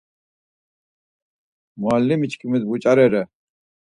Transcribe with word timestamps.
Mualimiçkimis 1.79 2.63
vuç̌arare? 2.69 3.23